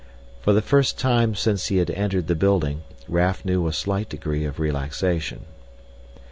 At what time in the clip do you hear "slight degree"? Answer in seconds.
3.71-4.45